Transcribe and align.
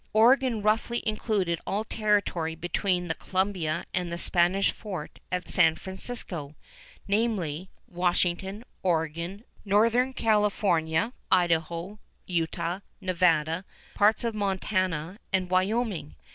Oregon 0.13 0.63
roughly 0.63 1.07
included 1.07 1.61
all 1.67 1.83
territory 1.83 2.55
between 2.55 3.07
the 3.07 3.13
Columbia 3.13 3.85
and 3.93 4.11
the 4.11 4.17
Spanish 4.17 4.71
fort 4.71 5.19
at 5.31 5.47
San 5.47 5.75
Francisco, 5.75 6.55
namely, 7.07 7.69
Washington, 7.87 8.63
Oregon, 8.81 9.43
Northern 9.63 10.13
California, 10.13 11.13
Idaho, 11.31 11.99
Utah, 12.25 12.79
Nevada, 12.99 13.63
parts 13.93 14.23
of 14.23 14.33
Montana 14.33 15.19
and 15.31 15.51
Wyoming. 15.51 16.15